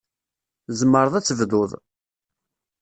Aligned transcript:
Tzemreḍ 0.65 1.13
ad 1.15 1.25
tebduḍ. 1.25 1.71